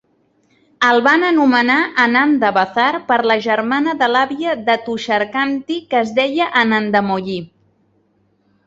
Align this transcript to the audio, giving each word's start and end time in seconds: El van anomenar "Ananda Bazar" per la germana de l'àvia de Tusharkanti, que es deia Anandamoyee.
El 0.85 1.01
van 1.07 1.25
anomenar 1.27 1.75
"Ananda 2.05 2.51
Bazar" 2.57 2.87
per 3.11 3.19
la 3.33 3.37
germana 3.49 3.95
de 4.01 4.11
l'àvia 4.15 4.57
de 4.71 4.79
Tusharkanti, 4.89 5.79
que 5.93 6.03
es 6.05 6.19
deia 6.23 6.51
Anandamoyee. 6.65 7.43